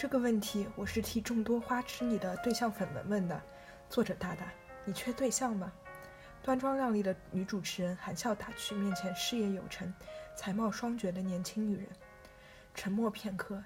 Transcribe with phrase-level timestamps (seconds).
[0.00, 3.38] 这个问题我是替众多花痴你的对象粉们问的。
[3.90, 4.50] 作者大大，
[4.82, 5.70] 你缺对象吗？
[6.42, 9.92] 端庄靓丽的女主持人含笑打趣面前事业有成、
[10.34, 11.86] 才貌双绝的年轻女人。
[12.74, 13.62] 沉默片刻，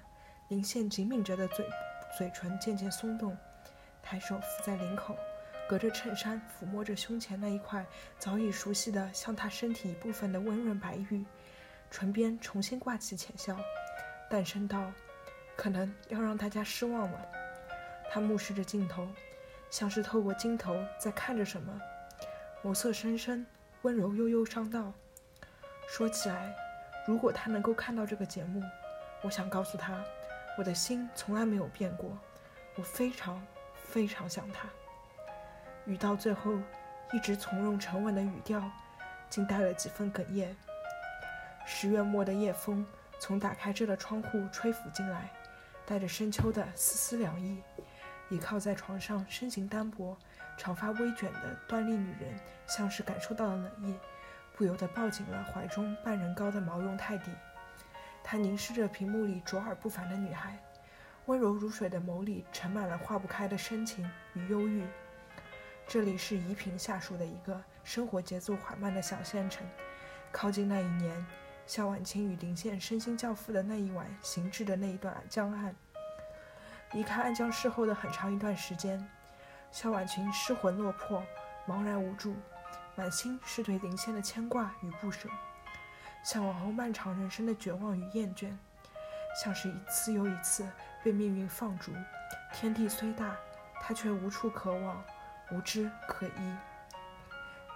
[0.49, 1.65] 林宪紧抿着的嘴
[2.17, 3.37] 嘴唇渐渐松动，
[4.03, 5.15] 抬手扶在领口，
[5.69, 7.85] 隔着衬衫抚摸着胸前那一块
[8.19, 11.23] 早已熟悉的像他身体一部分的温润白玉，
[11.89, 13.57] 唇边重新挂起浅笑，
[14.29, 14.91] 淡声道。
[15.55, 17.25] 可能要让大家失望了。
[18.09, 19.07] 他目视着镜头，
[19.69, 21.81] 像是透过镜头在看着什么，
[22.63, 23.45] 眸色深深，
[23.81, 24.93] 温柔悠悠，上道
[25.89, 26.55] ：“说起来，
[27.05, 28.61] 如果他能够看到这个节目，
[29.21, 30.03] 我想告诉他，
[30.57, 32.17] 我的心从来没有变过，
[32.75, 33.45] 我非常
[33.75, 34.69] 非常想他。”
[35.85, 36.57] 语到最后，
[37.11, 38.63] 一直从容沉稳的语调，
[39.29, 40.55] 竟带了几分哽咽。
[41.65, 42.85] 十月末的夜风
[43.19, 45.29] 从打开着的窗户吹拂进来。
[45.85, 47.61] 带着深秋的丝丝凉意，
[48.29, 50.17] 倚靠在床上，身形单薄、
[50.57, 53.95] 长发微卷的端丽女人，像是感受到了冷意，
[54.55, 57.31] 不由得抱紧了怀中半人高的毛绒泰迪。
[58.23, 60.57] 她凝视着屏幕里卓尔不凡的女孩，
[61.27, 64.83] 温柔如水的眸里盛满了化不开的深情与忧郁。
[65.87, 69.63] 这里是宜平下属的一个生活节奏缓慢的小县城，
[70.31, 71.23] 靠近那一年。
[71.67, 75.75] 萧婉清与林宪身心交付的那一晚，行至的那一段江岸。
[76.91, 79.03] 离开暗江市后的很长一段时间，
[79.71, 81.23] 萧婉清失魂落魄，
[81.67, 82.35] 茫然无助，
[82.95, 85.27] 满心是对林宪的牵挂与不舍，
[86.23, 88.55] 向往后漫长人生的绝望与厌倦，
[89.43, 90.65] 像是一次又一次
[91.03, 91.91] 被命运放逐。
[92.53, 93.35] 天地虽大，
[93.81, 95.03] 他却无处可往，
[95.51, 96.55] 无知可依。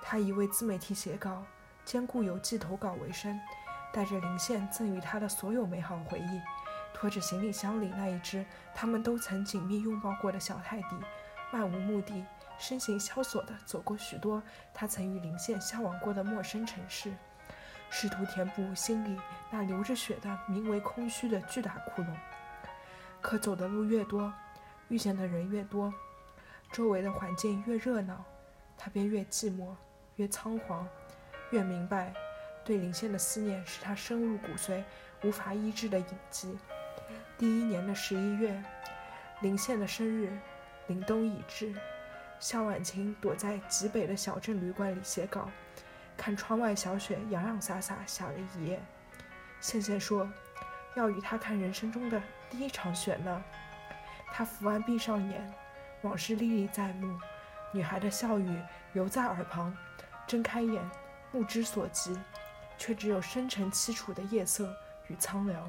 [0.01, 1.43] 他以为自媒体写稿，
[1.83, 3.37] 兼顾邮寄投稿为生。
[3.91, 6.41] 带着林宪赠予他的所有美好回忆，
[6.93, 10.95] 拖着行李箱里那一只他们都曾紧密拥抱过的小泰迪，
[11.51, 12.25] 漫无目的、
[12.57, 14.41] 身形萧索地走过许多
[14.73, 17.13] 他曾与林宪向往过的陌生城市，
[17.89, 22.13] 试图填补心里那流着血的名为空虚的巨大窟窿。
[23.21, 24.31] 可走的路越多，
[24.87, 25.93] 遇见的人越多，
[26.71, 28.23] 周围的环境越热闹，
[28.77, 29.75] 他便越寂寞、
[30.15, 30.87] 越仓皇，
[31.51, 32.13] 越明白。
[32.63, 34.83] 对林宪的思念是他深入骨髓、
[35.23, 36.57] 无法医治的隐疾。
[37.37, 38.63] 第一年的十一月，
[39.41, 40.29] 林宪的生日，
[40.87, 41.73] 凛冬已至。
[42.39, 45.49] 萧婉晴躲在极北的小镇旅馆里写稿，
[46.15, 48.79] 看窗外小雪洋洋洒洒下了一夜。
[49.59, 50.29] 宪宪说，
[50.95, 53.43] 要与他看人生中的第一场雪呢。
[54.31, 55.53] 他伏案闭上眼，
[56.01, 57.19] 往事历历在目，
[57.73, 58.61] 女孩的笑语
[58.93, 59.75] 犹在耳旁。
[60.27, 60.81] 睁开眼，
[61.31, 62.17] 目之所及。
[62.79, 64.73] 却只有深沉凄楚的夜色
[65.07, 65.63] 与苍凉。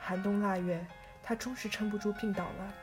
[0.00, 0.84] 寒冬腊月，
[1.22, 2.74] 他终是撑不住病倒了，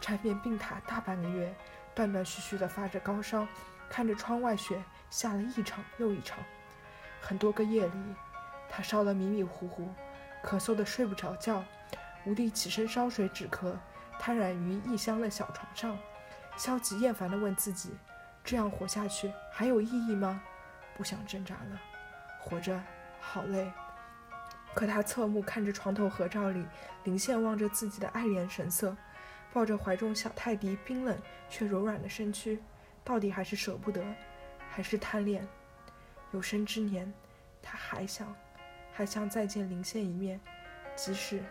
[0.00, 1.54] 缠绵病榻大半个月，
[1.94, 3.46] 断断续续的发着高烧，
[3.90, 6.38] 看着窗外雪下了一场又一场。
[7.20, 8.14] 很多个夜里，
[8.68, 9.88] 他烧得迷迷糊糊，
[10.44, 11.64] 咳嗽的睡不着觉，
[12.24, 13.74] 无力起身烧水止咳，
[14.18, 15.98] 瘫软于异乡的小床上，
[16.56, 17.96] 消极厌烦地问自己：
[18.44, 20.40] 这样活下去还有意义吗？
[20.96, 21.80] 不想挣扎了。
[22.44, 22.78] 活着
[23.18, 23.72] 好累，
[24.74, 26.66] 可他侧目看着床头合照里
[27.04, 28.94] 林宪望着自己的爱怜神色，
[29.50, 31.18] 抱着怀中小泰迪冰冷
[31.48, 32.62] 却柔软的身躯，
[33.02, 34.04] 到底还是舍不得，
[34.68, 35.46] 还是贪恋。
[36.32, 37.10] 有生之年，
[37.62, 38.34] 他还想，
[38.92, 40.38] 还想再见林羡一面，
[40.94, 41.42] 即使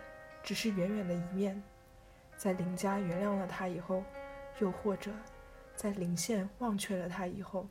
[0.43, 1.61] 只是远远的一面。
[2.37, 4.03] 在林家原谅了他以后，
[4.59, 5.09] 又或者
[5.75, 7.67] 在林羡忘却了他以后，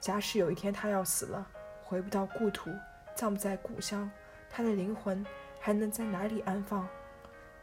[0.00, 1.46] 假使有一天他要死了。
[1.90, 2.70] 回不到故土，
[3.16, 4.08] 葬不在故乡，
[4.48, 5.26] 他的灵魂
[5.58, 6.88] 还能在哪里安放？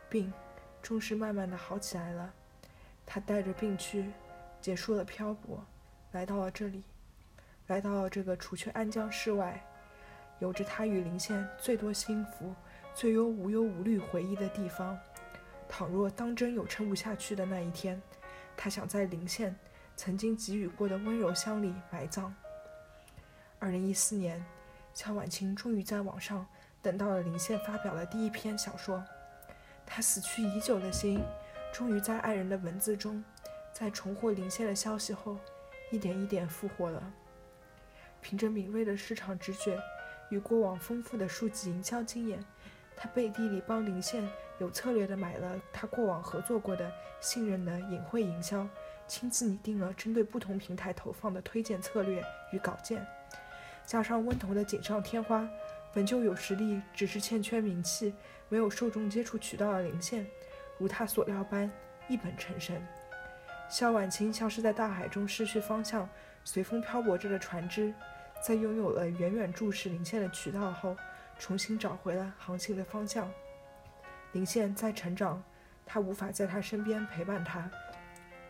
[0.09, 0.33] 病
[0.81, 2.33] 终是慢慢的好起来了，
[3.05, 4.11] 他带着病躯，
[4.59, 5.65] 结束了漂泊，
[6.11, 6.83] 来到了这里，
[7.67, 9.65] 来到了这个除却安江市外，
[10.39, 12.53] 有着他与林县最多幸福、
[12.93, 14.99] 最有无忧无虑回忆的地方。
[15.69, 18.01] 倘若当真有撑不下去的那一天，
[18.57, 19.55] 他想在林县
[19.95, 22.35] 曾经给予过的温柔乡里埋葬。
[23.59, 24.43] 二零一四年，
[24.93, 26.45] 乔婉清终于在网上
[26.81, 29.03] 等到了林宪发表的第一篇小说。
[29.83, 31.19] 他死去已久的心，
[31.73, 33.23] 终于在爱人的文字中，
[33.73, 35.37] 在重获林宪的消息后，
[35.91, 37.01] 一点一点复活了。
[38.21, 39.79] 凭着敏锐的市场直觉
[40.29, 42.43] 与过往丰富的数据营销经验，
[42.95, 44.27] 他背地里帮林宪
[44.59, 48.67] 有策略的买了他过往合作过的信任的隐晦营销，
[49.07, 53.03] 亲自拟定了针对不同平台投放的推荐策略与稿件。
[53.87, 55.49] 加上温头的锦上添花，
[55.93, 58.13] 本就有实力，只是欠缺名气、
[58.49, 60.27] 没有受众接触渠道的林宪，
[60.77, 61.71] 如他所料般
[62.09, 62.85] 一本成神。
[63.69, 66.07] 萧婉清像是在大海中失去方向、
[66.43, 67.93] 随风漂泊着的船只，
[68.45, 70.95] 在拥有了远远注视林线的渠道后，
[71.39, 73.31] 重新找回了航行的方向。
[74.33, 75.41] 林线在成长，
[75.85, 77.71] 他无法在他身边陪伴他，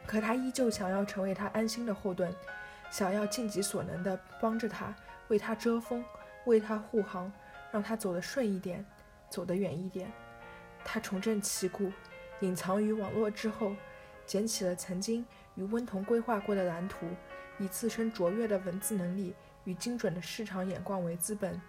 [0.07, 2.34] 可他依旧想要成为他安心的后盾，
[2.89, 4.95] 想要尽己所能地帮着他，
[5.27, 6.03] 为他遮风，
[6.45, 7.31] 为他护航，
[7.71, 8.85] 让他走得顺一点，
[9.29, 10.12] 走得远一点。
[10.83, 11.91] 他重振旗鼓，
[12.39, 13.75] 隐藏于网络之后。
[14.25, 15.25] 捡起了曾经
[15.56, 17.07] 与温童规划过的蓝图，
[17.59, 19.33] 以自身卓越的文字能力
[19.63, 21.62] 与精准的市场眼光为资本，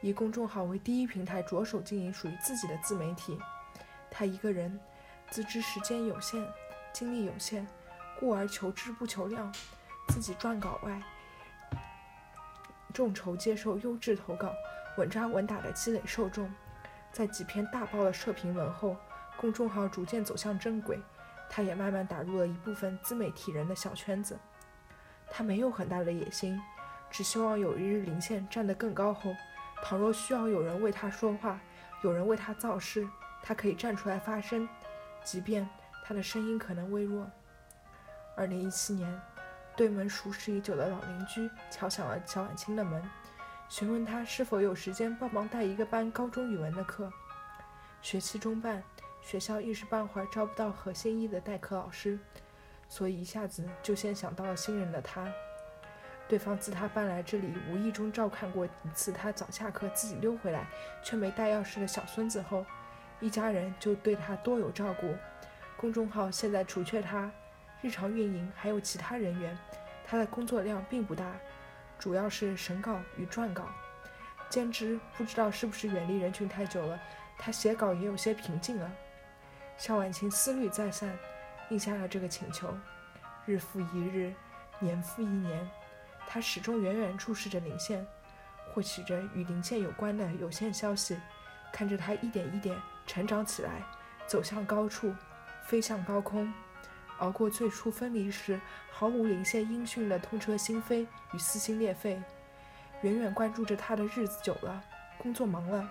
[0.00, 3.38] 以公众号为第一平台，着手经营属于自己的自媒体。
[4.10, 4.76] 他一个人，
[5.30, 6.44] 自知时间有限，
[6.92, 7.64] 精力有限，
[8.18, 9.54] 故而求质不求量。
[10.08, 11.00] 自己撰稿外，
[12.92, 14.52] 众筹接受优质投稿，
[14.96, 16.52] 稳扎稳打的积累受众。
[17.12, 18.96] 在几篇大爆的社评文后，
[19.36, 20.98] 公众号逐渐走向正轨。
[21.48, 24.38] 他也慢慢打入了一部分自媒体人的小圈子。
[25.28, 26.60] 他没有很大的野心，
[27.10, 29.34] 只希望有一日林线站得更高后，
[29.82, 31.58] 倘若需要有人为他说话，
[32.02, 33.08] 有人为他造势，
[33.42, 34.68] 他可以站出来发声，
[35.24, 35.68] 即便
[36.04, 37.28] 他的声音可能微弱。
[38.36, 39.20] 二零一七年，
[39.80, 43.02] 对门熟识已久的老邻居敲响了小婉清的门，
[43.66, 47.10] 询问他是否有时间帮忙带一个班高中语文的课。
[48.02, 48.82] 学期中办。
[49.22, 52.18] 学校一时半会儿招不到合心意的代课老师，
[52.90, 55.26] 所以一下子就先想到了新人的他。
[56.28, 60.66] 对方自他搬来这里，无意中照看过一次他早下课自己溜回来
[61.02, 62.66] 却没带钥匙的小孙子后，
[63.18, 65.14] 一家人就对他多有照顾。
[65.78, 67.30] 公众号现在除却他，
[67.82, 69.56] 日常运营还有其他人员，
[70.06, 71.32] 他的工作量并不大，
[71.98, 73.68] 主要是审稿与撰稿。
[74.48, 77.00] 兼职不知道是不是远离人群太久了，
[77.38, 78.90] 他写稿也有些平静了。
[79.78, 81.16] 肖婉晴思虑再三，
[81.70, 82.76] 应下了这个请求。
[83.46, 84.34] 日复一日，
[84.78, 85.66] 年复一年，
[86.26, 88.06] 他始终远远注视着林线，
[88.72, 91.16] 获取着与林线有关的有限消息，
[91.72, 93.82] 看着他一点一点成长起来，
[94.26, 95.14] 走向高处，
[95.64, 96.52] 飞向高空，
[97.20, 102.20] 熬过最初分离时毫无林线音讯的痛彻心扉与撕心裂肺。
[103.02, 104.84] 远远关注着他的日子久了，
[105.16, 105.90] 工作忙了，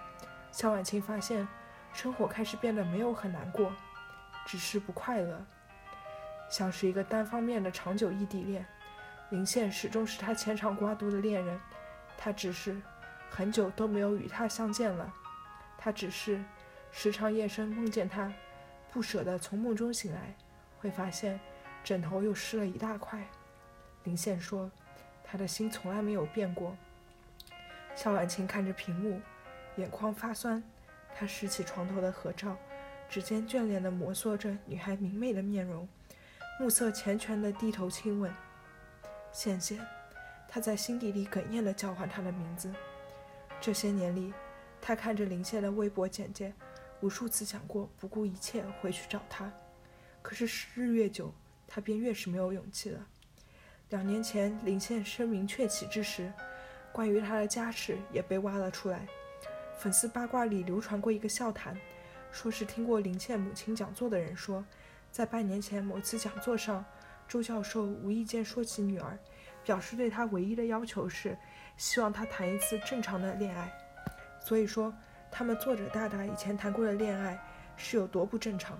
[0.52, 1.48] 肖婉清发现。
[1.92, 3.74] 生活开始变得没有很难过，
[4.46, 5.44] 只是不快乐，
[6.48, 8.64] 像是一个单方面的长久异地恋。
[9.32, 11.60] 林线始终是他牵肠挂肚的恋人，
[12.16, 12.80] 他只是
[13.28, 15.12] 很久都没有与他相见了。
[15.80, 16.40] 他只是
[16.92, 18.32] 时常夜深梦见他，
[18.92, 20.36] 不舍得从梦中醒来，
[20.80, 21.40] 会发现
[21.84, 23.24] 枕头又湿了一大块。
[24.04, 24.72] 林线说，
[25.24, 26.76] 他的心从来没有变过。
[27.96, 29.20] 肖婉清看着屏幕，
[29.76, 30.64] 眼眶发酸。
[31.16, 32.56] 他拾起床头的合照，
[33.10, 35.88] 指尖眷恋地摩挲着女孩明媚的面容，
[36.60, 38.34] 目色缱绻地低头亲吻。
[39.34, 39.80] 羡羡，
[40.48, 42.74] 他在心底里哽咽地叫唤她的名字。
[43.60, 44.34] 这些年里，
[44.80, 46.54] 他看着林线的微博简介，
[47.02, 49.52] 无数次想过不顾一切回去找她，
[50.22, 51.34] 可是时日越久，
[51.68, 53.08] 他便越是没有勇气了。
[53.90, 56.32] 两年前，林线声名鹊起之时，
[56.92, 59.08] 关于他的家事也被挖了出来。
[59.78, 61.76] 粉丝八卦里流传过一个笑谈，
[62.32, 64.64] 说是听过林倩母亲讲座的人说，
[65.10, 66.86] 在半年前某次讲座上，
[67.28, 69.18] 周教授无意间说起女儿，
[69.64, 71.38] 表示对她唯一的要求是
[71.78, 73.72] 希望她谈一次正常的恋爱。
[74.40, 74.94] 所以说，
[75.32, 77.40] 他们作者大大以前谈过的恋爱
[77.78, 78.80] 是有多不正常。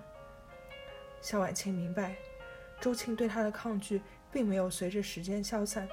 [1.20, 2.16] 肖婉清明白，
[2.80, 5.88] 周庆对她的抗拒并没有随着时间消散。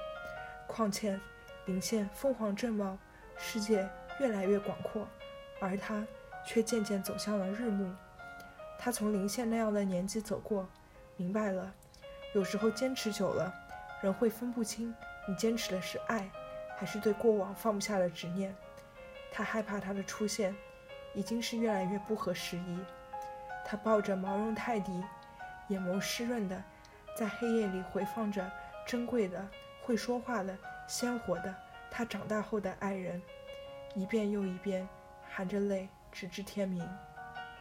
[0.66, 1.18] 况且，
[1.66, 2.98] 林倩凤凰正茂，
[3.36, 3.88] 世界。
[4.20, 5.06] 越来越广阔，
[5.60, 6.04] 而他
[6.44, 7.94] 却渐渐走向了日暮。
[8.76, 10.68] 他从林线那样的年纪走过，
[11.14, 11.72] 明白了，
[12.34, 13.54] 有时候坚持久了，
[14.02, 14.92] 人会分不清
[15.28, 16.28] 你坚持的是爱，
[16.76, 18.52] 还是对过往放不下的执念。
[19.30, 20.52] 他害怕他的出现，
[21.14, 22.80] 已经是越来越不合时宜。
[23.64, 25.00] 他抱着毛绒泰迪，
[25.68, 26.62] 眼眸湿润的，
[27.16, 28.50] 在黑夜里回放着
[28.86, 29.46] 珍贵的、
[29.82, 30.56] 会说话的、
[30.86, 31.54] 鲜活的
[31.90, 33.20] 他长大后的爱人。
[33.94, 34.88] 一遍又一遍，
[35.28, 36.86] 含着泪，直至天明。